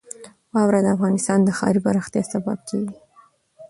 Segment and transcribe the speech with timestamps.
[0.53, 2.95] واوره د افغانستان د ښاري پراختیا سبب کېږي.